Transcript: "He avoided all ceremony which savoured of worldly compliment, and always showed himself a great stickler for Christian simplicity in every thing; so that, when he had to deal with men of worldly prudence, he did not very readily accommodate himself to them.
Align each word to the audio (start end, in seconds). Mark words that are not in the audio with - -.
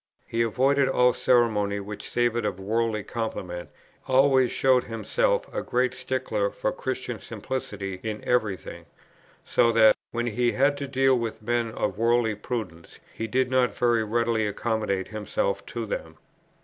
"He 0.25 0.41
avoided 0.41 0.89
all 0.89 1.13
ceremony 1.13 1.79
which 1.79 2.09
savoured 2.09 2.43
of 2.43 2.59
worldly 2.59 3.03
compliment, 3.03 3.69
and 4.07 4.15
always 4.15 4.49
showed 4.51 4.85
himself 4.85 5.47
a 5.53 5.61
great 5.61 5.93
stickler 5.93 6.49
for 6.49 6.71
Christian 6.71 7.19
simplicity 7.19 7.99
in 8.01 8.23
every 8.23 8.57
thing; 8.57 8.87
so 9.45 9.71
that, 9.73 9.95
when 10.09 10.25
he 10.25 10.53
had 10.53 10.75
to 10.77 10.87
deal 10.87 11.15
with 11.15 11.43
men 11.43 11.69
of 11.73 11.99
worldly 11.99 12.33
prudence, 12.33 12.99
he 13.13 13.27
did 13.27 13.51
not 13.51 13.77
very 13.77 14.03
readily 14.03 14.47
accommodate 14.47 15.09
himself 15.09 15.63
to 15.67 15.85
them. 15.85 16.17